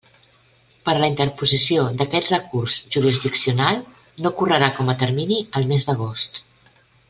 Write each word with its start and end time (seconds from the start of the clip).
Per 0.87 0.93
a 0.93 1.01
la 1.01 1.09
interposició 1.11 1.83
d'aquest 1.99 2.31
recurs 2.33 2.77
jurisdiccional 2.97 3.85
no 4.25 4.33
correrà 4.41 4.71
com 4.81 4.91
a 4.95 4.97
termini 5.07 5.39
el 5.61 5.71
mes 5.75 5.91
d'agost. 5.91 6.43